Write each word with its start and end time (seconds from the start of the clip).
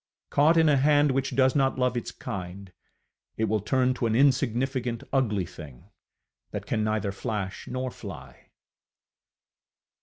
Caught 0.31 0.57
in 0.57 0.67
a 0.67 0.77
hand 0.77 1.11
which 1.11 1.35
does 1.35 1.55
not 1.55 1.77
love 1.77 1.95
its 1.95 2.09
kind, 2.11 2.73
it 3.37 3.43
will 3.45 3.59
turn 3.59 3.93
to 3.93 4.07
an 4.07 4.15
insignificant, 4.15 5.03
ugly 5.13 5.45
thing, 5.45 5.91
that 6.49 6.65
can 6.65 6.83
neither 6.83 7.11
flash 7.11 7.67
nor 7.67 7.91
fly. 7.91 8.49